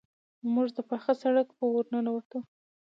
[0.53, 2.39] موږ د پاخه سړک په ورننوتو.